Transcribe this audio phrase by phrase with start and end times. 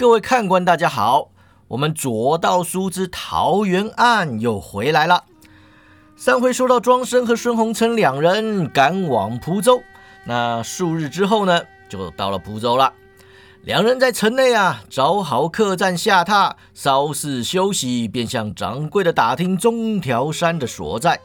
[0.00, 1.28] 各位看官，大家好，
[1.68, 5.24] 我们左道书之桃园案又回来了。
[6.16, 9.82] 上回说到庄生和孙洪成两人赶往蒲州，
[10.24, 12.94] 那数日之后呢，就到了蒲州了。
[13.60, 21.20] 两人在城内啊找好客栈下榻，稍事休息，便向掌柜的打听中条山的所在。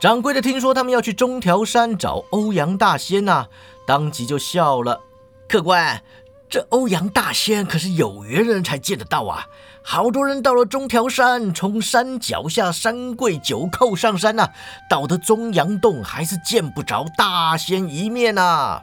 [0.00, 3.48] 掌柜的听说他们要去中条山找欧阳大仙呐，
[3.86, 4.98] 当即就笑了。
[5.46, 6.02] 客官。
[6.48, 9.46] 这欧阳大仙可是有缘人才见得到啊！
[9.82, 14.48] 好多人到了中条山，从山脚下三跪九叩上山呐，
[14.88, 18.82] 到的中阳洞还是见不着大仙一面呐。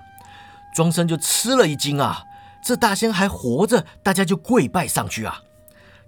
[0.73, 2.25] 庄生就吃了一惊啊！
[2.63, 5.41] 这大仙还活着，大家就跪拜上去啊！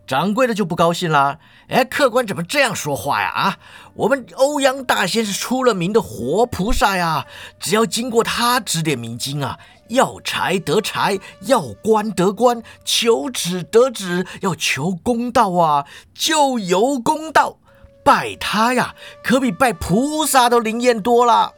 [0.05, 1.39] 掌柜的就不高兴啦！
[1.69, 3.29] 哎，客官怎么这样说话呀？
[3.29, 3.57] 啊，
[3.93, 7.25] 我们欧阳大仙是出了名的活菩萨呀，
[7.59, 9.59] 只要经过他指点迷津啊。
[9.89, 17.57] 要财得财，要官得官，求子得子，要求公道啊，就有公道。
[18.03, 21.53] 拜他呀，可比拜菩萨都灵验多了。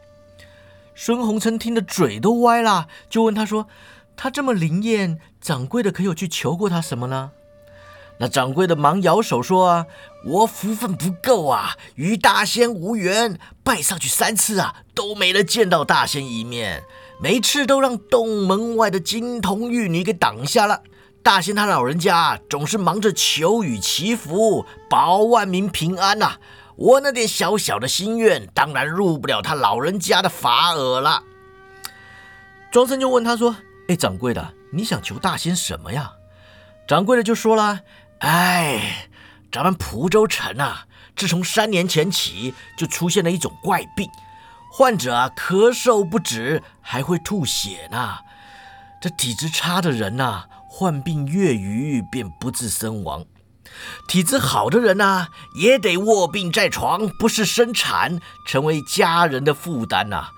[0.94, 3.66] 孙红尘听得嘴都歪了，就问他说
[4.16, 7.30] ：“他这么灵验，掌柜的可有去求过他什么呢？”
[8.18, 9.86] 那掌柜的忙摇手说：“啊，
[10.24, 16.82] 我福分不够啊，与大仙无缘，拜上去三次啊，都没了见到大仙一面。”
[17.18, 20.82] 每次都让洞门外的金童玉女给挡下了。
[21.22, 26.36] 大仙他老人家总是忙着求雨祈福，保万民平安呐。
[26.76, 31.22] 我那点小小的心愿，当然入不了他老人家的法耳了。
[32.70, 33.56] 庄生就问他说
[33.88, 36.12] ：“哎，掌柜的，你想求大仙什么呀？”
[36.86, 37.80] 掌柜的就说了
[38.20, 39.08] ：“哎，
[39.52, 44.08] 咱们蒲州城啊，自从三年前起，就出现了一种怪病。”
[44.72, 48.18] 患者啊，咳嗽不止，还会吐血呢。
[49.00, 53.22] 这体质差的人呐，患病月余便不治身亡；
[54.06, 60.28] 体质好的人呐，也得卧病在床，不是生产，成为家人的负担呐。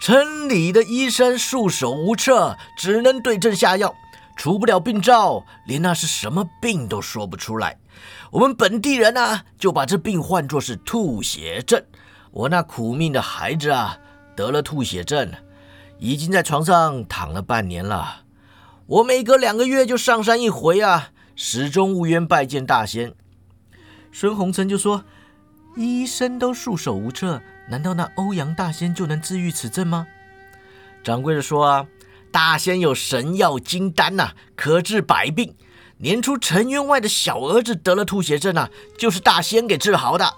[0.00, 3.94] 城里的医生束手无策，只能对症下药，
[4.36, 7.78] 除不了病灶，连那是什么病都说不出来。
[8.30, 11.82] 我们本地人呢，就把这病唤作是吐血症。
[12.30, 13.96] 我那苦命的孩子啊，
[14.36, 15.32] 得了吐血症，
[15.98, 18.24] 已经在床上躺了半年了。
[18.86, 23.14] 我每隔两个月就上山一回啊，始终无缘拜见大仙。
[24.12, 25.04] 孙红尘就说
[25.76, 30.06] ：“医生都束手无策，难道那欧阳大仙就能治愈此症吗？”
[31.02, 31.86] 掌柜的说：“啊，
[32.36, 35.56] 大仙有神药金丹呐，可治百病。
[35.96, 40.34] 年初陈员外的小儿子得了吐血症啊，就是大仙给治好的。”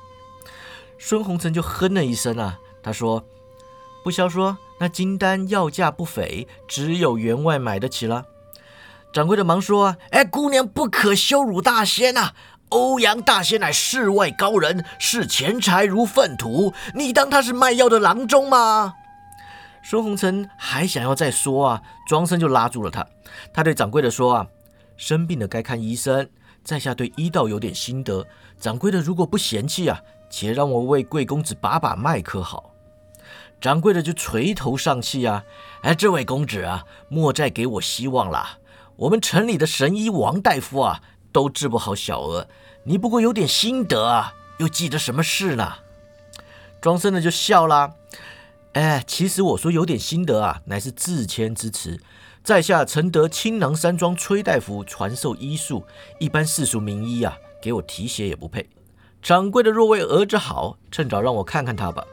[0.96, 3.24] 孙红尘就哼了一声啊，他说
[4.04, 8.26] ：“不消说，那金丹药价不菲，只有员外买得起了。”
[9.12, 12.30] 掌柜的忙说：“哎，姑娘不可羞辱大仙呐！
[12.68, 18.94] 欧阳大仙乃世外高人，视钱财如粪土，你当他是卖药的郎中吗？”
[19.82, 23.06] 孙红尘还想要再说啊，庄生就拉住了他。
[23.52, 24.46] 他对掌柜的说：“啊，
[24.96, 26.28] 生病了该看医生，
[26.62, 28.26] 在下对医道有点心得，
[28.58, 30.00] 掌柜的如果不嫌弃啊。”
[30.30, 32.74] 且让我为贵公子把把脉可好？
[33.62, 35.42] 掌柜的就垂头丧气啊！
[35.80, 38.58] 哎，这位公子啊，莫再给我希望了。
[38.96, 41.00] 我们城里的神医王大夫啊，
[41.32, 42.46] 都治不好小儿。
[42.84, 45.76] 你不过有点心得啊，又记得什么事呢？
[46.82, 47.94] 庄生呢就笑了。
[48.78, 52.00] 哎，其实我说有点心得啊，乃是自谦之词。
[52.44, 55.84] 在下承得青囊山庄崔大夫传授医术，
[56.20, 58.70] 一般世俗名医啊，给我提鞋也不配。
[59.20, 62.04] 掌柜的若为儿子好，趁早让我看看他吧。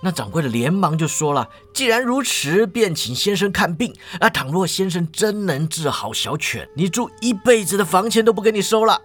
[0.00, 3.92] 那掌柜的连忙就说了：“既然如此，便请先生看病。
[4.20, 9.02] 啊，倘若先生真能治好小犬，你住一辈子的房钱都不给你收了。”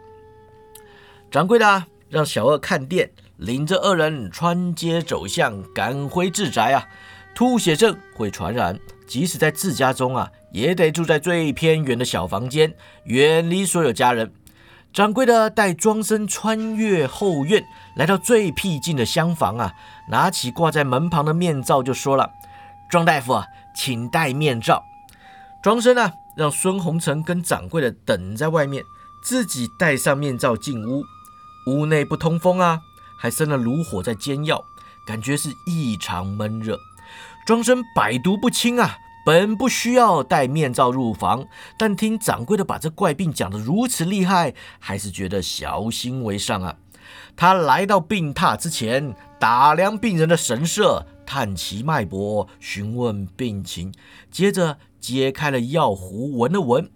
[1.31, 6.87] 掌柜的让小二看店，领着二人穿街走巷，赶回自宅啊。
[7.37, 14.33] 吐血症会传染，即使在自家中啊，也得住在最偏远的小房间，远离所有家人。
[14.91, 17.63] 掌柜的带庄生穿越后院，
[17.95, 19.71] 来到最僻静的厢房啊，
[20.09, 22.27] 拿起挂在门旁的面罩就说了
[22.89, 23.45] ：“庄大夫啊，
[23.75, 24.83] 请戴面罩。”
[25.61, 28.83] 庄生呢，让孙红尘跟掌柜的等在外面，
[29.23, 31.03] 自己戴上面罩进屋。
[31.67, 32.79] 屋内不通风啊，
[33.15, 34.59] 还生了炉火在煎药，
[35.05, 36.79] 感觉是异常闷热。
[37.47, 38.97] 庄生百毒不侵啊。
[39.25, 41.47] 本不需要戴面罩入房，
[41.77, 46.75] 但听掌柜的把这怪病讲得如此厉害，还是觉得小心为上啊。
[47.37, 53.93] 他来到病榻之前，打量病人的神色，探其脉搏，询问病情，
[54.29, 56.89] 接着揭开了药壶，闻了闻，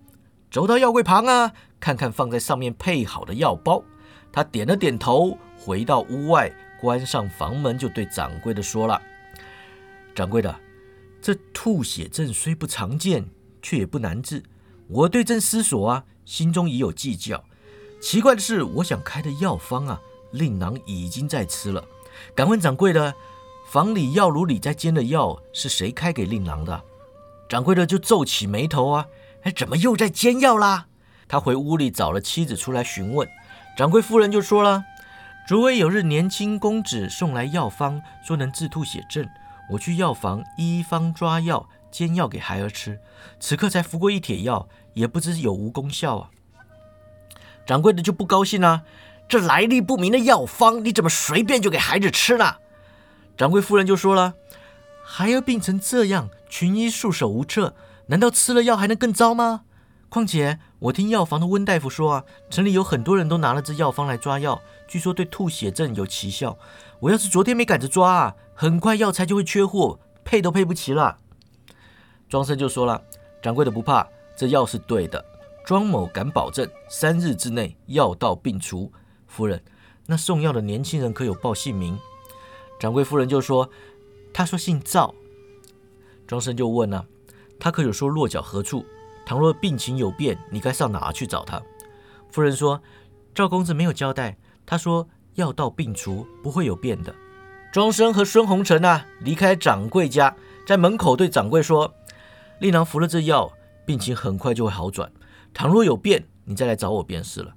[0.50, 3.82] 走到药柜旁啊，看看放在上面配好的药包。
[4.34, 6.52] 他点了点头，回到屋外，
[6.82, 9.02] 关上房门，就对掌柜的说了
[10.14, 10.54] ：“掌柜的，
[11.22, 13.26] 这吐血症虽不常见，
[13.62, 14.44] 却也不难治。
[14.88, 17.44] 我对症思索啊，心中已有计较。
[18.02, 21.84] 奇怪的是，我想开的药方啊，令郎已经在吃了。
[22.36, 23.14] 敢问掌柜的，
[23.70, 26.84] 房里药炉里在煎的药是谁开给令郎的？”
[27.48, 29.06] 掌柜的就皱起眉头啊，
[29.44, 30.88] 哎，怎么又在煎药啦？
[31.28, 33.28] 他回屋里找了妻子出来询问。
[33.78, 34.84] 掌柜夫人就说了
[35.48, 39.26] ：“昨晚有日年轻公子送来药方，说能治吐血症。
[39.72, 43.00] 我去药房一方抓药煎药给孩儿吃，
[43.40, 46.30] 此刻才服过一帖药，也不知有无功效啊。”
[47.66, 48.84] 掌柜的就不高兴了
[49.30, 52.60] ：“这来历不明的药方，你怎么随便就给孩子吃了？”
[53.38, 54.34] 掌柜夫人就说了
[55.06, 57.74] ：“孩儿病成这样，群医束手无策，
[58.08, 59.62] 难道吃了药还能更糟吗？”
[60.10, 66.58] 况且我听药房的温大夫说啊，城里有很多人都拿了这药方来抓药，据说对吐血症有奇效。
[67.02, 71.18] 我要是昨天没赶着抓啊，很快药材就会缺货，配都配不齐了。
[72.30, 73.04] 庄生就说了
[73.42, 75.24] ：“掌柜的不怕，这药是对的。
[75.66, 78.92] 庄某敢保证，三日之内药到病除。
[79.26, 79.64] 夫人，
[80.06, 81.98] 那送药的年轻人可有报姓名？”
[82.80, 83.68] 掌柜夫人就说
[84.32, 85.16] ：“他说姓赵。”
[86.28, 87.04] 庄生就问了
[87.60, 88.86] ：“他可有说落脚何处？”
[89.26, 91.60] 倘若病情有变，你该上哪去找他？
[92.30, 92.80] 夫人说
[93.34, 94.38] ：“赵公子没有交代，
[94.68, 97.14] 他说药到病除，不会有变的。”
[97.72, 100.36] 庄生和孙红尘啊，离开掌柜家，
[100.68, 101.94] 在门口对掌柜说
[102.60, 103.52] ：“令郎服了这药，
[103.86, 105.12] 病情很快就会好转。
[105.54, 107.54] 倘若有变，你再来找我便是了。”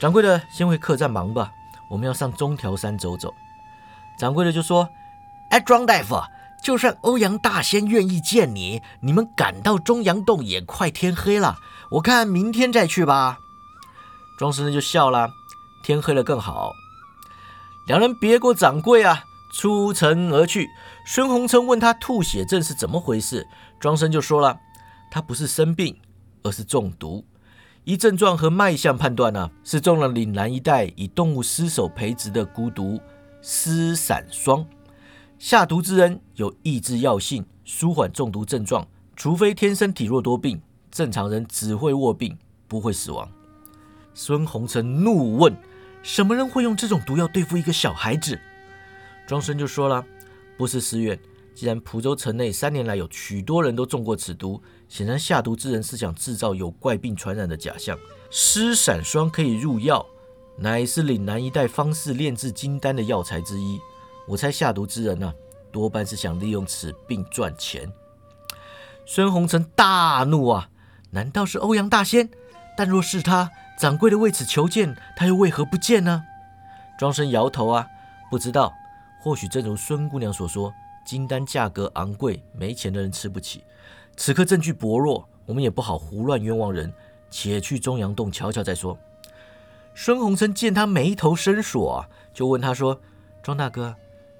[0.00, 1.52] 掌柜的先回客栈忙吧，
[1.90, 3.32] 我们要上中条山走走。
[4.18, 4.88] 掌柜的就说
[5.50, 6.16] ：“哎，庄大夫。”
[6.62, 11.56] 就算欧阳大仙愿意见你，你们赶到中阳洞也快天黑了。
[11.90, 13.38] 我看明天再去吧。
[14.38, 15.28] 庄生就笑了，
[15.82, 16.72] 天黑了更好。
[17.86, 20.68] 两人别过掌柜啊，出城而去。
[21.04, 23.46] 孙红尘问他吐血症是怎么回事，
[23.80, 24.60] 庄生就说了，
[25.10, 25.96] 他不是生病，
[26.42, 27.24] 而是中毒。
[27.84, 33.00] 依症状和脉象判断呢，是中了岭南一带以动物尸首培植的孤毒
[33.40, 34.64] 尸散霜。
[35.40, 38.86] 下毒之人有抑制药性、舒缓中毒症状，
[39.16, 40.62] 除非天生体弱多病，
[40.92, 42.38] 正常人只会卧病，
[42.68, 43.28] 不会死亡。
[44.14, 45.52] 孙红尘怒问
[46.02, 48.38] ：“什么人会用这种毒药对付一个小孩子？”
[49.26, 50.04] 庄生就说了
[50.58, 51.18] ：“不是思远，
[51.54, 57.98] 既然蒲州城内三年来有许多人都中过此毒，显然下毒之人是想制造有怪病传染的假象。
[58.30, 60.04] 湿散霜可以入药，
[60.56, 63.80] 乃是岭南一带方士炼制金丹的药材之一。”
[64.28, 65.34] 我猜下毒之人呢，
[65.72, 67.92] 多半是想利用此病赚钱。
[69.04, 70.68] 孙红尘大怒啊！
[71.10, 72.30] 难道是欧阳大仙？
[72.76, 73.50] 但若是他，
[73.82, 76.24] 掌柜的为此求见，他又为何不见呢？
[76.96, 77.88] 庄生摇头啊，
[78.30, 78.72] 不知道。
[79.20, 80.72] 或许正如孙姑娘所说，
[81.04, 83.64] 金丹价格昂贵，没钱的人吃不起。
[84.16, 86.94] 此刻证据薄弱，我们也不好胡乱冤枉人，
[87.28, 88.96] 且去中阳洞瞧瞧再说。
[89.96, 93.00] 孙红尘见他眉头深锁，就问他说
[93.42, 93.96] ：“庄大哥。”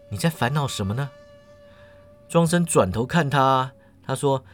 [0.08, 1.10] 你在烦恼什么呢？
[2.28, 3.72] 庄生转头看他，
[4.04, 4.44] 他说：“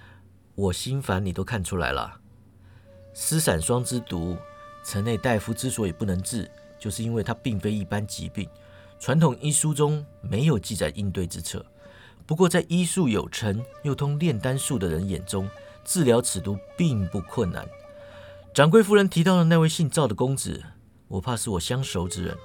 [0.57, 2.21] 我心烦，你都看出来了。
[3.13, 4.39] 失散霜之毒，
[4.85, 8.49] 城内大夫之所以不能治，就是因为它并非一般疾病。
[8.99, 11.65] 传统医书中没有记载应对之策。
[12.27, 15.49] 不过在医术有成又通炼丹术的人眼中，
[15.85, 17.67] 治疗此毒并不困难。
[18.53, 20.63] 掌柜夫人提到的那位姓赵的公子，
[21.09, 22.37] 我怕是我相熟之人。”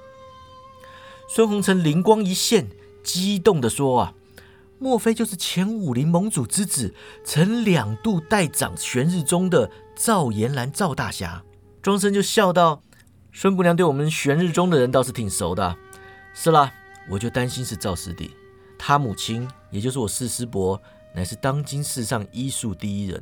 [1.27, 2.67] 孙红尘灵光一现。
[3.03, 4.13] 激动地说：“啊，
[4.79, 11.43] 莫非就是前武林盟主之子，曾两度代掌玄日宗的赵延兰赵大侠？”
[11.83, 12.81] 庄生就笑道
[13.33, 15.75] ：“孙姑娘对我们玄日宗的人倒是挺熟的。
[16.33, 16.71] 是啦，
[17.09, 18.33] 我就担心是赵师弟，
[18.79, 20.81] 他母亲也就是我四师伯，
[21.13, 23.21] 乃是当今世上医术第一人。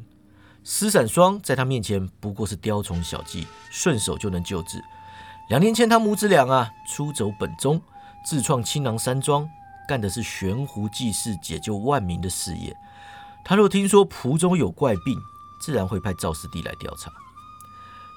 [0.63, 4.79] 施散霜在他面前不过是雕虫小技，顺手就能救治。
[5.49, 7.81] 两年前他母子俩啊，出走本宗，
[8.23, 9.49] 自创青囊山庄。”
[9.89, 12.77] 干的是悬壶济世、解救万民的事业。
[13.43, 15.19] 他若听说蒲州有怪病，
[15.59, 17.11] 自然会派赵师弟来调查。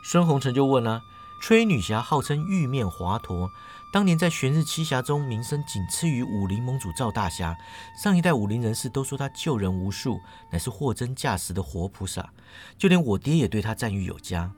[0.06, 1.02] 孙红尘就问了
[1.40, 3.48] ：“崔女侠号称玉面华佗，
[3.90, 7.56] 当年在玄日七侠中名声仅次于武林盟主赵大侠。
[7.96, 10.20] 上一代武林人士都说他救人无数，
[10.50, 12.30] 乃是货真价实的活菩萨。
[12.76, 14.52] 就连我爹也对他赞誉有加。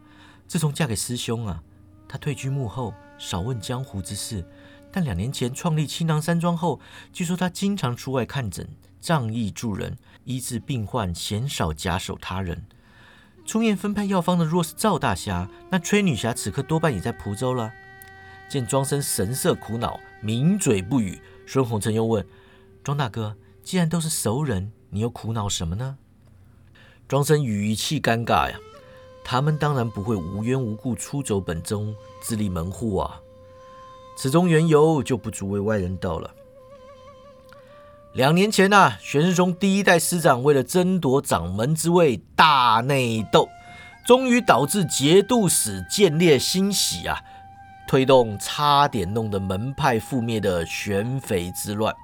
[0.49, 1.63] 自从嫁给师兄啊，
[2.09, 4.45] 他退居幕后，少问江湖之事。”
[4.91, 6.81] 但两年前创立青囊山庄后，
[7.13, 8.69] 据说他经常出外看诊，
[9.01, 12.67] 仗义助人，医治病患，鲜少假手他人。
[13.47, 17.73] 出面分派药方的若是赵大侠，那崔女侠此刻多半也在蒲州了。
[18.49, 22.27] 见庄生神色苦恼，抿嘴不语，孙红尘又问
[22.83, 25.97] ：“庄大哥，既然都是熟人，你又苦恼什么呢？”
[27.09, 28.59] 庄生语气尴尬呀，
[29.25, 33.21] 他们当然不会无缘无故出走本宗，自立门户啊。
[34.17, 36.35] 此中缘由就不足为外人道了。
[38.17, 43.47] 两年前呐，玄世宗第一代师长为了争夺掌门之位，大内斗，
[44.07, 47.21] 终于导致节度使建烈欣喜啊，
[47.87, 51.95] 推动差点弄得门派覆灭的玄匪之乱。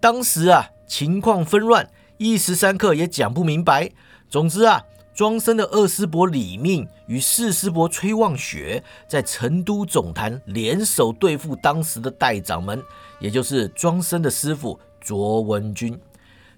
[0.00, 3.92] 当时啊，情况纷乱，一时三刻也讲不明白。
[4.28, 4.82] 总之啊，
[5.14, 12.82] 庄生的二师伯李命与四师伯崔望雪在成都总坛联手对付当时的代掌门，
[13.20, 14.76] 也就是庄生的师傅。
[15.08, 15.98] 卓文君，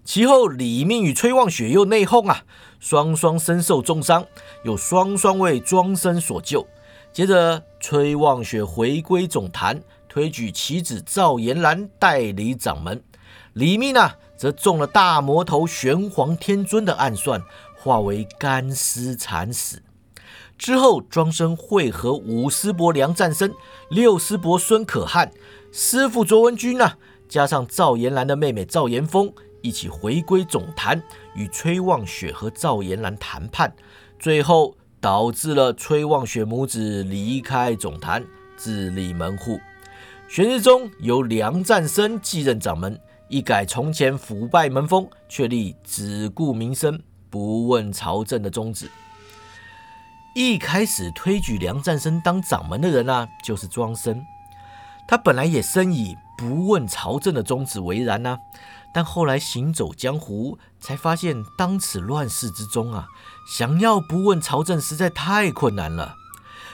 [0.05, 2.43] 其后李命与崔望雪又内讧啊，
[2.81, 4.27] 双双身受重伤，
[4.65, 6.67] 又双双为庄生所救。
[7.13, 13.01] 接着崔望雪回归总坛，推举其子赵延兰代理掌门。
[13.53, 17.41] 李密呢，则中了大魔头玄黄天尊的暗算，
[17.79, 19.81] 化为干尸惨死。
[20.59, 23.55] 之后庄生会合五师伯梁赞生、
[23.91, 25.31] 六师伯孙可汗、
[25.71, 26.95] 师傅卓文君呢。
[27.31, 29.33] 加上赵延兰的妹妹赵延峰
[29.63, 31.01] 一起回归总坛，
[31.37, 33.73] 与崔望雪和赵延兰谈判，
[34.19, 39.61] 最后导致了崔望雪母子离开总坛，自立门户。
[40.29, 48.91] 玄日宗由梁战生继任掌门，一改从前腐败门风，确立只顾民生不问朝政的宗旨。
[50.35, 54.21] 一开始推举梁战生当掌门的人呢，就是庄生。
[55.07, 58.39] 他本来也深以不问朝政的宗旨为然呢，
[58.95, 63.09] 但后来行走江湖，才发现当此乱世之中啊，
[63.47, 66.15] 想要不问朝政实在太困难了。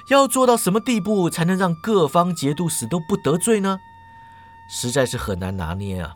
[0.08, 3.80] 要做到什么地步才能让各方节度使都不得罪呢？
[4.70, 6.14] 实在是很难拿捏啊。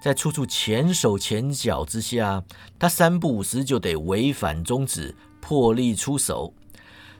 [0.00, 2.42] 在处处前手前脚之下，
[2.78, 6.54] 他三不五时就得违反宗旨，破例出手。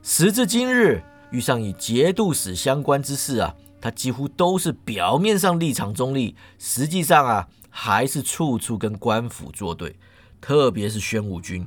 [0.02, 3.54] 时至今日，遇上与节度使相关之事啊。
[3.80, 9.96] 他几乎都是表面上立场中立，实际上啊，还是处处跟官府作对。
[10.38, 11.66] 特别是宣武军，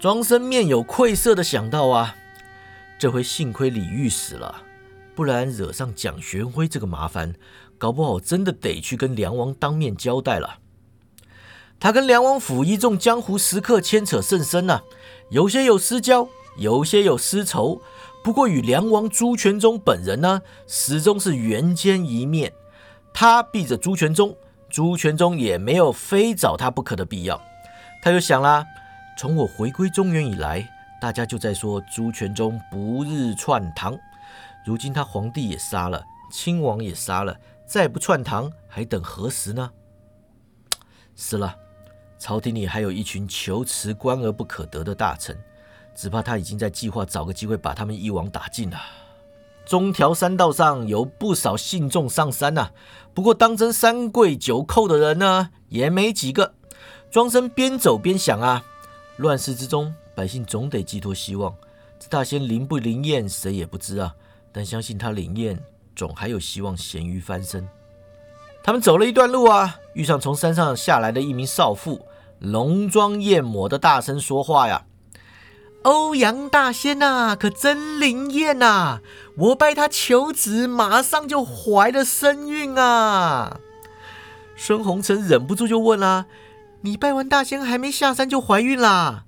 [0.00, 2.16] 庄生面有愧色的想到啊，
[2.98, 4.62] 这回幸亏李煜死了，
[5.14, 7.34] 不然惹上蒋玄辉这个麻烦，
[7.78, 10.58] 搞不好真的得去跟梁王当面交代了。
[11.78, 14.80] 他跟梁王府一众江湖食客牵扯甚深呐，
[15.30, 17.80] 有些有私交，有些有私仇。
[18.26, 22.52] 不过，与梁王朱全忠本人呢，始终是缘见一面。
[23.14, 24.36] 他避着朱全忠，
[24.68, 27.40] 朱全忠也没有非找他不可的必要。
[28.02, 28.66] 他又想啦，
[29.16, 30.68] 从我回归中原以来，
[31.00, 33.96] 大家就在说朱全忠不日篡唐。
[34.64, 36.02] 如今他皇帝也杀了，
[36.32, 39.70] 亲王也杀了，再不篡唐，还等何时呢？
[41.14, 41.54] 是了，
[42.18, 45.38] 朝廷里还有一群求辞官而不可得的大臣。
[45.96, 48.78] 只怕他已经在计划找个机会把他们一网打尽了。
[49.64, 52.70] 中条山道上有不少信众上山呐，
[53.12, 56.54] 不过当真三跪九叩的人呢，也没几个。
[57.10, 58.62] 庄生边走边想啊，
[59.16, 61.52] 乱世之中，百姓总得寄托希望。
[61.98, 64.14] 这大仙灵不灵验，谁也不知啊。
[64.52, 65.58] 但相信他灵验，
[65.96, 67.66] 总还有希望咸鱼翻身。
[68.62, 72.06] 他们走了一段路啊，遇上从山上下来的一名少妇，
[72.38, 74.84] 浓妆艳抹的大声说话呀。
[75.86, 78.98] 欧阳大仙呐，可真灵验呐！
[79.36, 83.60] 我拜他求子，马上就怀了身孕啊！
[84.56, 86.26] 孙红尘忍不住就问啦
[86.82, 89.26] ：“你拜完大仙还没下山就怀孕啦？”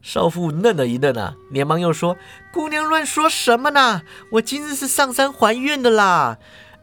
[0.00, 2.16] 少妇愣了一愣啊，连忙又说
[2.54, 4.02] ：“姑娘乱说什么呢？
[4.30, 6.38] 我今日是上山怀孕的啦！”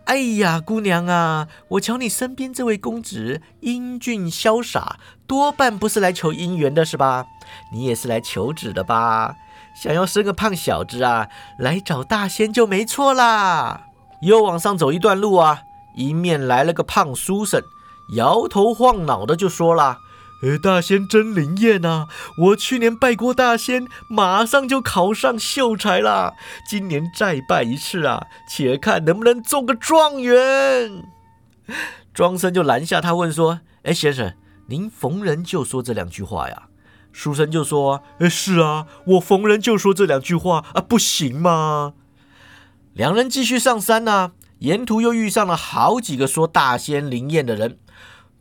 [0.06, 7.28] 哎呀，姑娘啊，我瞧你身边这位公子英俊潇洒，多半不是来求姻缘的，是吧？
[7.72, 9.36] 你也是来求子的吧？
[9.74, 13.84] 想要生个胖小子啊，来找大仙就没错啦。
[14.22, 15.62] 又往上走一段路啊，
[15.96, 17.62] 迎面来了个胖书生，
[18.16, 19.98] 摇头晃脑的就说了。
[20.42, 22.08] 呃，大仙真灵验呐！
[22.38, 26.34] 我去年拜过大仙，马上就考上秀才了。
[26.68, 31.04] 今年再拜一次啊，且看能不能中个状元。
[32.14, 34.34] 庄生就拦下他问说：“哎，先生，
[34.68, 36.64] 您逢人就说这两句话呀？”
[37.14, 41.94] 书生就说：“哎，是啊，我逢人就说这两句话啊，不行吗？”
[42.94, 47.78] 两人继续上山呢，沿途又遇上了好几个说大仙灵验的人。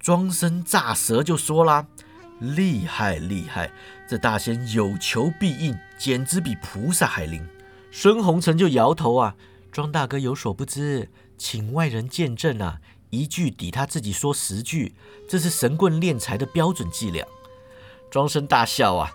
[0.01, 1.87] 庄生炸舌就说啦
[2.41, 3.71] ：“厉害厉害，
[4.09, 7.47] 这大仙有求必应，简直比菩萨还灵。
[7.93, 9.37] 孙红尘就摇头啊，
[9.71, 12.81] 庄大哥有所不知，请外人见证啊，
[13.11, 14.95] 一句抵他自己说十句，
[15.29, 17.27] 这是神棍敛财的标准伎俩。
[18.11, 19.13] 庄生大笑啊，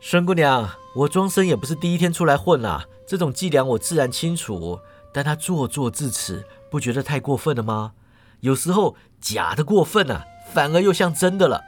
[0.00, 4.80] 孙姑娘，我庄生也不是第一天出来混啊，这种伎俩我自然清楚，
[5.12, 7.92] 但他做作至此，不觉得太过分了吗？
[8.40, 8.94] 有时候
[9.26, 11.64] 假的过分啊，反而又像真的了。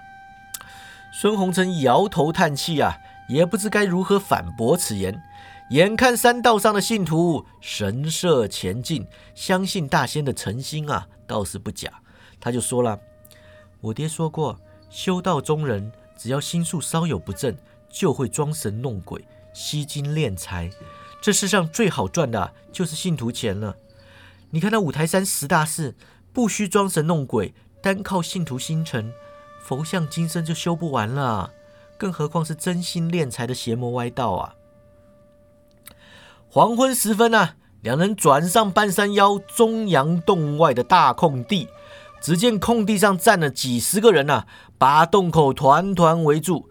[1.13, 2.99] 孙红尘摇头叹气啊，
[3.29, 5.21] 也不知该如何反驳此言。
[5.71, 11.91] 眼看山道上的信徒神色前进，相信大仙的诚心啊，倒是不假。
[12.39, 12.97] 他就说了
[13.83, 14.57] ：“我爹说过，
[14.89, 17.57] 修道中人只要心术稍有不正，
[17.91, 20.71] 就会装神弄鬼、吸金敛财。
[21.21, 23.75] 这世上最好赚的就是信徒钱了。
[24.51, 25.97] 你看那五台山十大寺。”
[26.39, 27.53] 不需装神弄鬼，
[27.83, 29.13] 单靠信徒心诚，
[29.61, 31.51] 佛像今生就修不完了，
[31.97, 34.55] 更何况是真心敛财的邪魔歪道啊！
[36.49, 41.67] 黄昏时分啊，两人转上半山腰中阳洞外的大空地，
[42.21, 44.47] 只见空地上站了几十个人呐，
[44.79, 46.71] 把洞口团团围住。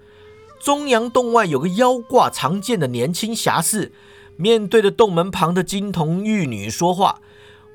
[0.61, 3.91] 中阳洞外有个腰挂长剑的年轻侠士，
[4.37, 7.19] 面对着洞门旁的金童玉女说话。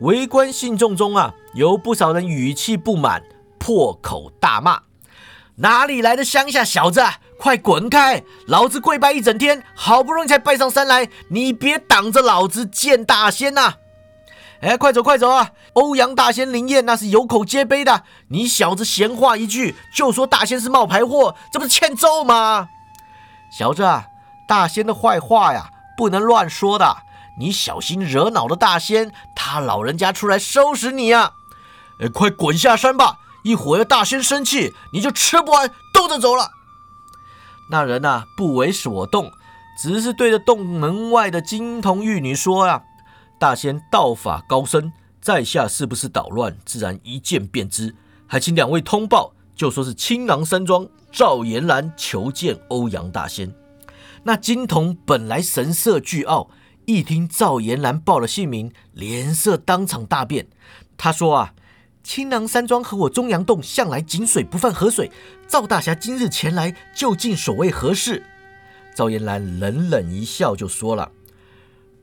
[0.03, 3.23] 围观信众中啊，有不少人语气不满，
[3.57, 4.83] 破口大骂
[5.57, 7.01] ：“哪里来的乡下小子，
[7.39, 8.21] 快滚开！
[8.49, 13.75] 老子跪拜一整天，好不容易才拜上山来，你别挡着老子见大仙呐！”
[14.61, 15.53] 哎，快走快走啊！
[15.75, 22.69] 欧阳大仙灵验那是有口皆碑的，你小子闲话一句就说大仙是冒牌货，这不是欠揍吗？
[23.57, 24.07] 小子，啊
[24.49, 26.97] 大仙的坏话呀，不能乱说的。
[27.39, 31.33] 你小心惹恼了大仙，他老人家出来收拾你呀！
[32.01, 33.19] 哎，快滚下山吧！
[33.43, 36.51] 一会儿大仙生气，你就吃不完兜着走了。
[37.71, 39.33] 那人呐，不为所动，
[39.79, 42.83] 只是对着洞门外的金童玉女说呀
[43.41, 47.97] ：“大仙道法高深，在下是不是捣乱，自然一见便知。
[48.27, 53.53] 还请两位通报，就说是青囊山庄赵延兰求见欧阳大仙。”
[54.25, 56.49] 那金童本来神色倨傲。
[56.85, 60.49] 一听赵延兰报了姓名，脸色当场大变。
[60.97, 61.55] 他说：“啊，
[62.03, 65.11] 青囊山庄和我中阳洞向来井水不犯河水，
[65.47, 68.25] 赵大侠今日前来，究竟所谓何事？”
[68.95, 71.13] 赵延兰冷冷一笑，就说了：“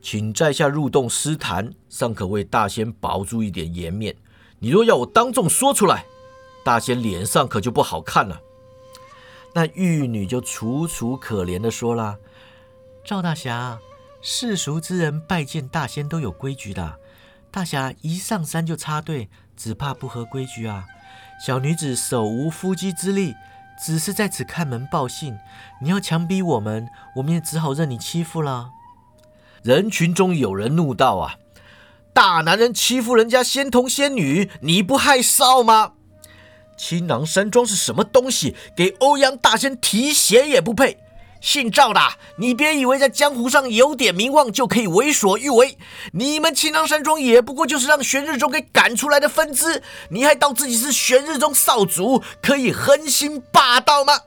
[0.00, 4.16] 请在下入洞私谈，尚可为大仙保住一点颜面。
[4.60, 6.06] 你若要我当众说出来，
[6.64, 8.40] 大仙脸上可就不好看了。”
[9.54, 12.16] 那玉女就楚楚可怜的说了
[13.04, 13.78] ：“赵大侠。”
[14.22, 16.96] 世俗之人拜见大仙都有规矩的，
[17.50, 20.84] 大侠一上山就插队，只怕不合规矩啊！
[21.44, 23.34] 小女子手无缚鸡之力，
[23.82, 25.38] 只是在此看门报信。
[25.80, 28.72] 你要强逼我们，我们也只好任你欺负了。
[29.62, 31.36] 人群中有人怒道：“啊，
[32.12, 35.94] 大男人欺负人家仙童仙女，你不害臊吗？
[36.76, 38.54] 青囊山庄是什么东西？
[38.76, 40.98] 给欧阳大仙提鞋也不配！”
[41.40, 42.00] 姓赵的，
[42.36, 45.78] 你别以为在江湖上有点名望就可以为所欲为。
[46.12, 54.20] 你们青囊山庄也不过就是让玄日宗给赶出来的分支，你还当自己是玄日宗少主，可以横行霸道吗？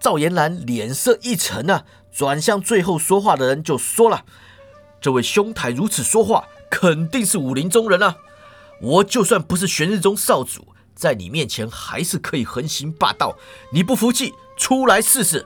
[0.00, 4.24] 赵延兰脸色一沉啊，转向最后说话的人就说了
[5.02, 8.18] ：“这位兄台如此说话，肯定是武林中人啊！
[8.80, 13.36] 我就算不是玄日宗少主，在你面前还是可以横行霸道。
[13.72, 15.44] 你不服气，出来试试。”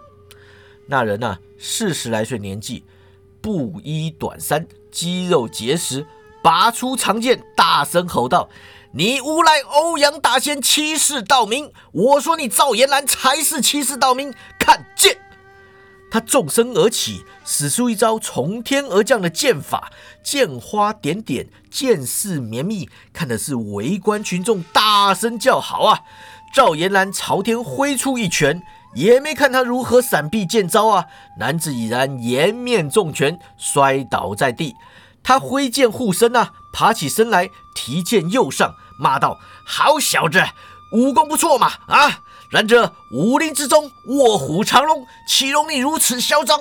[0.93, 2.85] 那人呐，四十来岁年纪，
[3.41, 6.07] 布衣短衫，肌肉结实，
[6.43, 8.51] 拔出长剑，大声吼道
[8.93, 11.73] ：“你诬赖欧阳大仙欺世盗名！
[11.93, 14.35] 我说你赵延兰才是欺世盗名！
[14.59, 15.17] 看剑！”
[16.13, 19.91] 他纵身而起，使出一招从天而降的剑法，
[20.23, 26.01] 剑花点点，剑势绵密，看的是围观群众大声叫好啊！
[26.55, 28.63] 赵延兰朝天挥出一拳。
[28.95, 31.07] 也没看他如何闪避剑招啊！
[31.39, 34.75] 男子已然颜面重拳，摔倒在地。
[35.23, 40.43] 他挥剑护身啊，爬起身来，提剑右上，骂道：“好小子，
[40.93, 41.73] 武功不错嘛！
[41.87, 46.61] 啊，然这武林之中卧虎藏龙，岂容你如此嚣张？”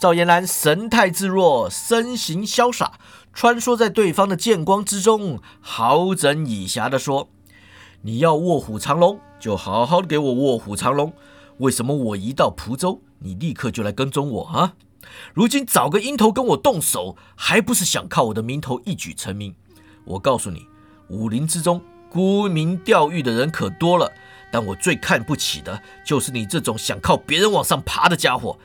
[0.00, 2.92] 赵延兰神态自若，身形潇洒，
[3.34, 7.28] 穿梭在对方的剑光之中，好整以暇地说
[8.02, 11.12] ：“你要卧虎藏龙？”就好好的给我卧虎藏龙。
[11.58, 14.74] 为什么我一到蒲州，你立刻就来跟踪我啊？
[15.34, 19.54] 如今找个鹰头跟我动手，还不是想靠我的名头一举成名？
[20.04, 20.66] 我告诉你，
[21.08, 24.12] 武林之中沽名钓誉的人可多了，
[24.52, 28.58] 但我最看不起的就是你这种想靠别人往上爬的家伙。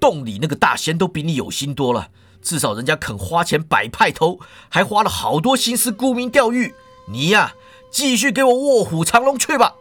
[0.00, 2.08] 洞里那个大仙都比你有心多了，
[2.40, 6.74] 至少人家肯花钱摆派头，还花了好多心思沽名钓誉。
[7.08, 7.54] 你呀，
[7.90, 9.76] 继续给我卧虎藏龙去吧！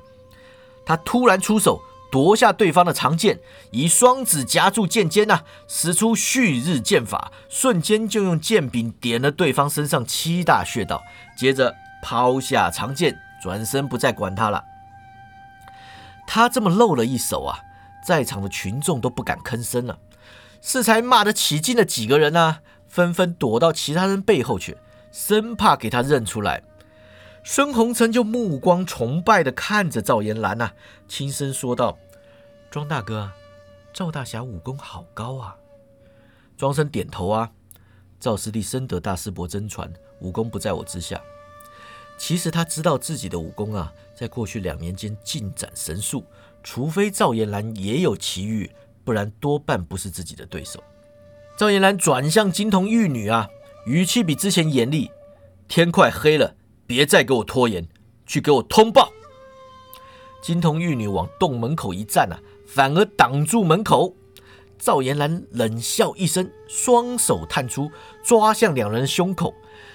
[0.85, 3.39] 他突然出手夺下对方的长剑，
[3.71, 11.01] 以双指夹住剑尖呐，使出旭日剑法，瞬间就用剑柄点了对方身上七大穴道，
[11.37, 14.63] 接着抛下长剑，转身不再管他了。
[16.27, 17.59] 他这么露了一手啊，
[18.05, 19.97] 在场的群众都不敢吭声了。
[20.61, 24.77] 适才骂得起劲的几个人呢，纷纷躲到其他人背后去，
[25.11, 26.61] 生怕给他认出来。
[27.43, 30.71] 孙红尘就目光崇拜地看着赵延兰呐，
[31.07, 31.97] 轻声说道
[32.69, 33.31] ：“庄大哥，
[33.91, 35.57] 赵大侠武功好高啊！”
[36.55, 37.51] 庄生点头啊。
[38.19, 41.19] 赵师弟深得大师伯真传，武功不在我之下。
[42.19, 46.23] 其实他知道自己的武功啊，在过去两年间进展神速，
[46.61, 48.69] 除非赵延兰也有奇遇。
[49.03, 50.83] 不然多半不是自己的对手。
[51.57, 53.49] 赵延兰转向金童玉女啊，
[53.87, 55.09] 语气比之前严厉
[55.67, 57.87] ：“天快黑了，别再给我拖延，
[58.25, 59.11] 去给我通报。”
[60.41, 64.15] 金童玉女往洞门口一站啊，反而挡住门口。
[64.81, 67.91] 赵延兰冷笑一声，双手探出，
[68.23, 69.53] 抓向两人胸口。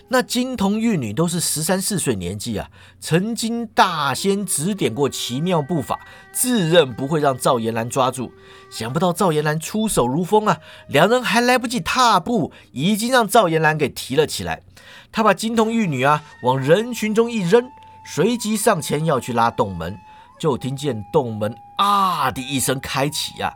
[0.09, 2.71] 那金童玉女都是十三四岁年纪啊，
[3.01, 5.99] 曾经大仙指点过奇妙步法，
[6.31, 8.31] 自认不会让赵延兰抓住。
[8.71, 14.63] 想不到赵延兰出手如风啊，两人还来不及踏步，已经让赵延兰给提了起来。
[15.11, 17.69] 他把金童玉女啊往人群中一扔，
[18.07, 19.99] 随即上前要去拉洞门，
[20.39, 23.53] 就听见洞门啊的一声开启呀，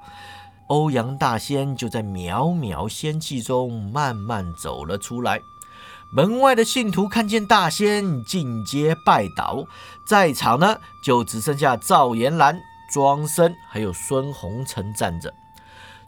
[0.70, 5.40] 欧阳大仙就在渺渺仙气中慢慢走了出来。
[6.12, 9.64] 门外的信徒看见大仙进阶拜倒，
[10.06, 12.56] 在场呢就只剩下赵延兰、
[12.92, 15.34] 庄生还有孙红尘站着。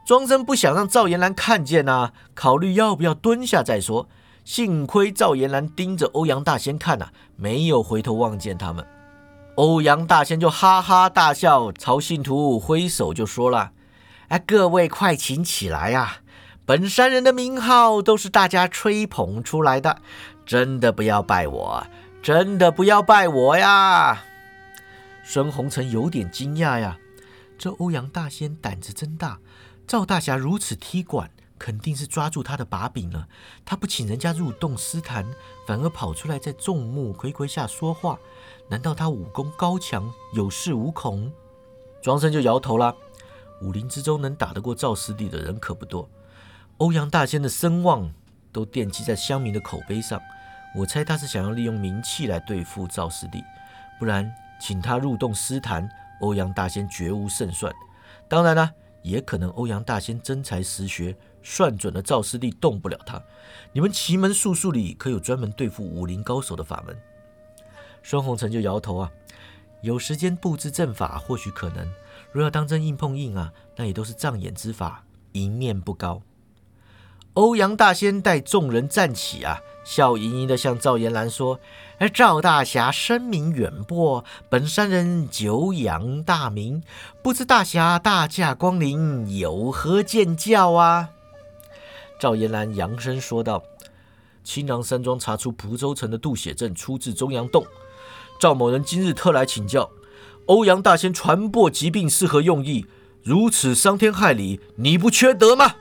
[0.06, 4.06] 庄生不想让赵延兰看见呐，考虑要不要蹲下再说。
[4.44, 8.86] 幸亏赵延兰盯着欧阳大仙看呐，没有回头望见他们。
[9.56, 13.72] 欧阳大仙就哈哈大笑，朝信徒挥手就说了
[14.32, 16.20] ：“哎，各位快请起来呀！”
[16.64, 20.00] 本山人的名号都是大家吹捧出来的，
[20.46, 21.86] 真的不要拜我，
[22.22, 24.24] 真的不要拜我呀！
[25.22, 26.96] 孙红尘有点惊讶呀，
[27.58, 29.38] 这欧阳大仙胆子真大，
[29.86, 33.28] 赵大侠如此踢馆，肯定是抓住他的把柄了。
[33.66, 35.26] 他不请人家入洞私谈，
[35.66, 38.18] 反而跑出来在众目睽睽下说话，
[38.70, 41.30] 难道他武功高强，有恃无恐？
[42.00, 42.96] 庄生就摇头了，
[43.62, 46.08] 武林之中能打得过赵师弟的人可不多。
[46.78, 48.12] 欧阳大仙的声望
[48.50, 50.20] 都奠基在乡民的口碑上，
[50.74, 53.42] 我猜他是想要利用名气来对付赵师弟，
[53.98, 54.28] 不然
[54.60, 55.88] 请他入洞私谈，
[56.20, 57.72] 欧阳大仙绝无胜算。
[58.28, 58.72] 当然了，
[59.02, 63.22] 也可能欧阳大仙真才实学，算准了赵师弟动不了他。
[63.72, 66.96] 你们奇门术数里可有专门对付武林高手的法门？
[68.02, 69.12] 孙红尘就摇头啊，
[69.82, 71.88] 有时间布置阵法或许可能，
[72.32, 76.22] 若要当真硬碰硬啊，那也都是障眼之法，赢面不高。
[77.34, 81.58] 欧阳大仙带众人站起啊，笑盈盈的向赵延兰说
[81.98, 86.82] ：“而赵大侠声名远播，本山人久仰大名，
[87.22, 91.10] 不知大侠大驾光临，有何见教啊？”
[92.20, 93.62] 赵延兰扬声说道
[94.44, 97.64] ：“青囊山庄查出蒲州城的渡血阵出自中阳洞，
[98.38, 99.90] 赵某人今日特来请教，
[100.46, 102.86] 欧阳大仙传播疾病是何用意？
[103.22, 105.74] 如此伤天害理，你不缺德吗？”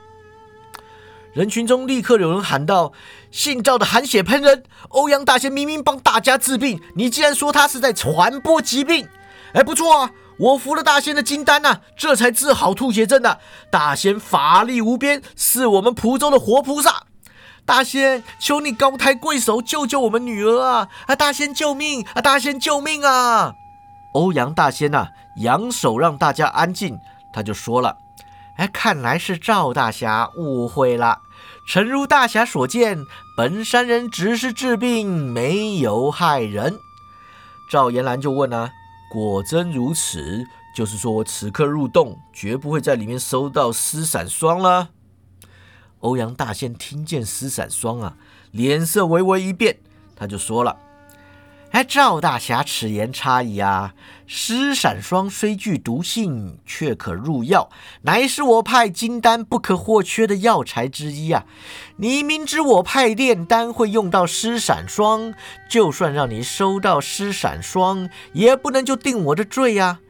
[1.34, 2.92] 人群中立刻有人喊道
[3.32, 4.64] ：“姓赵的含血喷人！
[4.90, 9.08] 欧阳大仙明明帮大家治病，你竟然说他是在传播疾病！
[9.54, 13.38] 哎，不错啊，我服了大仙的金丹呐，这才治好吐血症的。
[13.70, 17.04] 大仙法力无边，是我们蒲州的活菩萨。
[17.64, 20.88] 大仙，求你高抬贵手，救救我们女儿啊！
[21.06, 22.04] 啊，大仙救命！
[22.14, 23.54] 啊，大仙救命啊！”
[24.12, 26.98] 欧阳大仙呐，扬手让大家安静，
[27.32, 27.96] 他就说了。
[28.56, 31.20] 哎，看来是赵大侠误会了。
[31.66, 32.98] 诚如大侠所见，
[33.36, 36.78] 本山人只是治病，没有害人。
[37.70, 38.70] 赵延兰就问啊
[39.10, 40.44] ：“果真如此？
[40.76, 44.90] 就是说我此刻入洞，绝不会在里面收到丝闪霜了？”
[46.00, 48.16] 欧阳大仙听见丝闪霜啊，
[48.50, 49.78] 脸色微微一变，
[50.14, 50.76] 他就说了
[51.72, 53.94] ：“哎，赵大侠此言差矣啊！
[54.26, 57.70] 湿闪霜虽具毒性，却可入药，
[58.02, 61.46] 乃是我派金丹不可或缺的药材之一啊！
[61.96, 65.32] 你明知我派炼丹会用到湿闪霜，
[65.66, 70.00] 就算让你收到湿闪霜，也不能就定我的罪呀！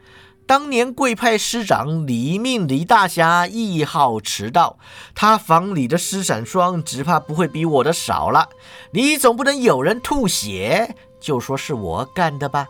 [0.44, 4.80] 当年贵派师长李命李大侠一号迟到，
[5.14, 8.48] 他房里的湿闪霜只怕不会比我的少了。
[8.92, 10.96] 你总不能有人吐血？
[11.22, 12.68] 就说是我干的吧！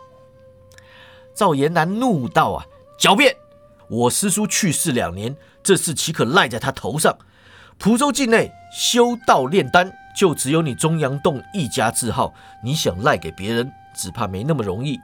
[1.33, 2.65] 赵延南怒道：“啊，
[2.99, 3.35] 狡辩！
[3.89, 7.17] 我师叔去世两年，这事岂可赖在他头上？
[7.79, 12.31] 蒲州境内修道炼丹，就只有你中阳洞一家字号。
[12.63, 14.99] 你想赖给别人，只怕没那么容易。”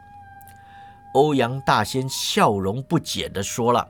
[1.16, 3.90] 欧阳大仙笑容不减地说了：“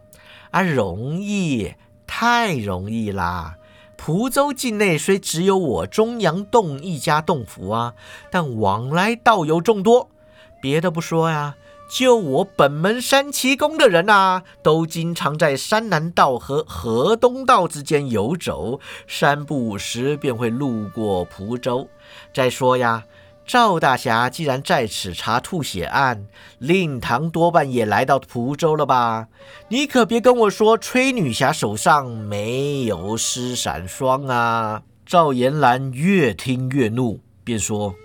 [0.51, 1.75] 啊，容易，
[2.07, 3.57] 太容易啦！”
[4.01, 7.93] 蒲州境内虽只有我中阳洞一家洞府啊，
[8.31, 10.09] 但往来道友众多。
[10.61, 11.57] 别的不说呀，
[11.91, 21.89] 就我本门山奇宫的人呐，都经常在山南道和河东道之间游走，三不五时便会路过蒲州。
[22.33, 23.03] 再说呀。
[23.49, 26.27] 赵大侠既然在此查吐血案，
[26.59, 29.27] 令堂多半也来到蒲州了吧？
[29.69, 34.83] 你可别跟我说崔女侠手上没有尸闪霜啊！
[35.03, 37.95] 赵延兰越听越怒，便说：“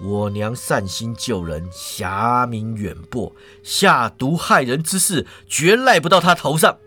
[0.00, 3.30] 我娘善心救人，侠名远播，
[3.62, 6.78] 下毒害人之事绝赖不到她头上。”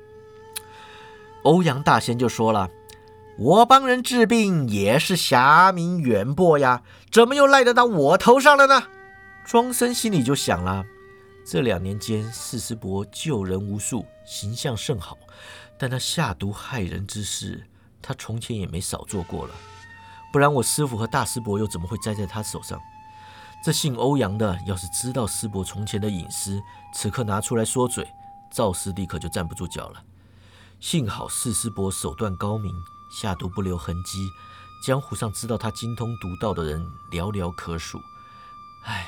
[1.46, 2.68] 欧阳大仙就说了。
[3.40, 8.84] 我帮人治病也是侠名远播呀，怎么又赖得到我头上了呢？
[9.46, 10.84] 庄生心里就想了：
[11.46, 15.16] 这两年间，四师伯救人无数，形象甚好，
[15.78, 17.64] 但他下毒害人之事，
[18.02, 19.54] 他从前也没少做过了。
[20.34, 22.82] 不然我师傅和大师伯又怎么会栽在他手上？
[23.64, 26.60] 这姓欧阳的，要是知道师伯从前的隐私，
[26.92, 28.08] 此刻拿出来说嘴，
[28.52, 30.04] 赵师弟可就站不住脚了。
[30.80, 32.74] 幸好四师伯手段高明。
[33.10, 34.30] 下毒不留痕迹，
[34.84, 38.02] 江湖上知道他精通毒道的人寥寥可数。
[38.84, 39.08] 唉，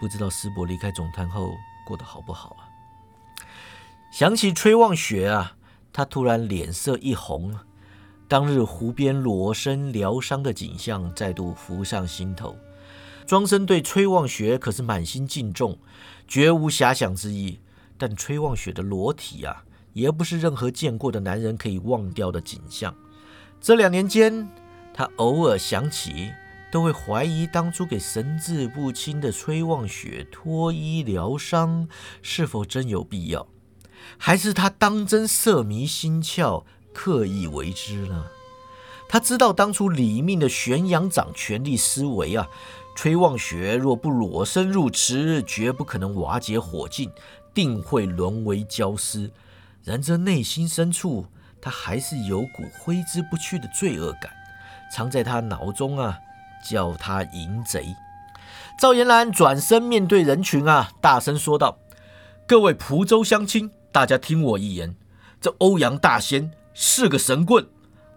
[0.00, 1.52] 不知道师伯离开总坛后
[1.86, 2.66] 过得好不好啊？
[4.10, 5.56] 想起崔望雪啊，
[5.92, 7.58] 他突然脸色一红。
[8.28, 12.56] 当日湖边裸身疗伤的景象再度浮上心头。
[13.26, 15.78] 庄生对崔望雪可是满心敬重，
[16.26, 17.60] 绝无遐想之意。
[17.98, 19.64] 但崔望雪的裸体啊！
[19.96, 22.94] 也不是任何见过的男人可以忘掉的景象。
[23.58, 24.46] 这两年间，
[24.92, 26.30] 他偶尔想起，
[26.70, 31.88] 都会怀疑当初给神志不清的崔望雪脱衣疗伤
[32.20, 33.48] 是否真有必要，
[34.18, 38.26] 还是他当真色迷心窍，刻意为之呢？
[39.08, 42.46] 他知道当初李命的玄阳掌权力思维啊，
[42.94, 47.10] 崔望雪若不裸身入池，绝不可能瓦解火境，
[47.54, 49.30] 定会沦为焦尸。
[49.86, 51.26] 然这内心深处，
[51.62, 54.32] 他还是有股挥之不去的罪恶感，
[54.92, 56.18] 藏在他脑中啊，
[56.68, 57.94] 叫他淫贼。
[58.76, 61.78] 赵延兰转身面对人群啊，大声说道
[62.48, 64.96] ：“各位蒲州乡亲，大家听我一言，
[65.40, 67.64] 这欧阳大仙是个神棍。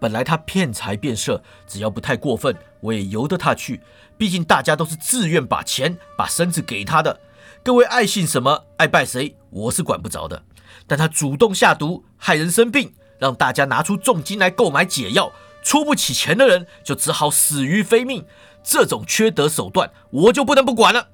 [0.00, 3.80] 本来他骗财变色，只要不太过分，我也由得他去。
[4.18, 7.20] 毕竟大家都是自愿把钱、把身子给他的。
[7.62, 10.42] 各位爱信什么、爱拜谁，我是管不着的。”
[10.90, 15.30] 但他主动下毒害人生病，让大家拿出重金来购买解药，
[15.62, 18.26] 出不起钱的人就只好死于非命。
[18.64, 21.06] 这种缺德手段，我就不能不管了。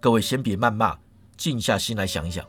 [0.00, 0.96] 各位先别谩骂，
[1.36, 2.42] 静下心来想一想，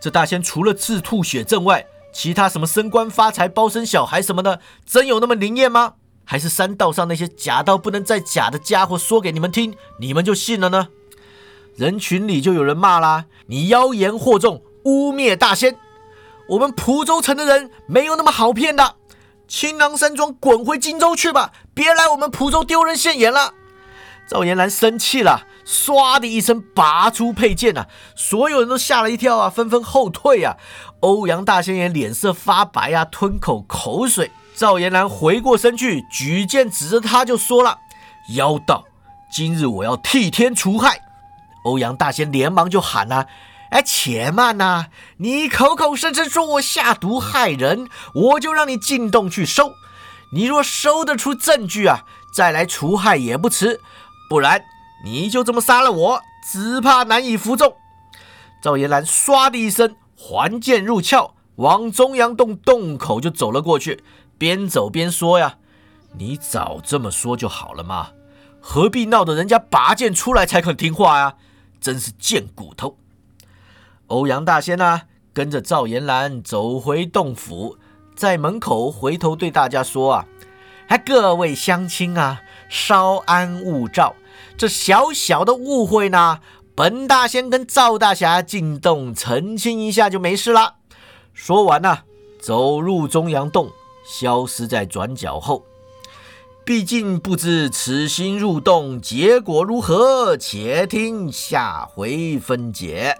[0.00, 5.96] 这大仙除了治吐血症外，其他什么升官发财、包生小孩什么的，真有那么灵验吗？
[6.24, 10.88] 还是山道上那些假到不能再假的家伙说给你们听，你们就信了呢？
[11.76, 15.76] 人群里就有人骂啦：“你妖言惑众，污蔑大仙！”
[16.48, 18.96] 我们蒲州城的人没有那么好骗的，
[19.48, 23.54] 青囊山庄滚回荆州去吧，别来我们蒲州丢人现眼了。
[24.26, 27.86] 赵延兰生气了，唰的一声拔出佩剑啊！
[28.16, 30.56] 所有人都吓了一跳啊，纷纷后退啊。
[31.00, 34.30] 欧阳大仙也脸色发白啊，吞口口水。
[34.54, 37.80] 赵延兰回过身去，举剑指着他就说了
[38.36, 38.84] ：“妖道，
[39.30, 41.02] 今日我要替天除害。”
[41.64, 43.26] 欧阳大仙连忙就喊啊。
[43.74, 44.86] 哎，且慢呐！
[45.16, 49.74] 你口口声声说我下毒害人，我就让你进洞去收。
[50.32, 53.80] 你若收得出证据啊，再来除害也不迟。
[54.30, 54.62] 不然，
[55.04, 57.74] 你就这么杀了我，只怕难以服众。
[58.62, 64.04] 赵延兰唰的一声还剑入鞘，往中央洞洞口就走了过去，
[64.38, 65.56] 边走边说呀
[66.16, 68.10] ：“你早这么说就好了嘛，
[68.60, 71.34] 何必闹得人家拔剑出来才肯听话呀？
[71.80, 72.98] 真是贱骨头。
[74.14, 77.76] 欧阳大仙呢，跟着赵延兰走回洞府，
[78.14, 80.26] 在门口回头对大家说啊
[80.86, 84.14] ：“哎，各位乡亲啊，稍安勿躁，
[84.56, 86.38] 这小小的误会呢，
[86.76, 90.76] 本大仙跟赵大侠进洞澄清一下就没事了。”
[91.34, 91.98] 说完呢，
[92.40, 93.68] 走入中阳洞，
[94.06, 95.64] 消失在转角后。
[96.64, 103.18] 毕竟不知此行入洞结果如何，且听下回分解。